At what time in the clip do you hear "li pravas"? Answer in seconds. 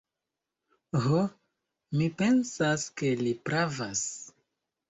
3.23-4.05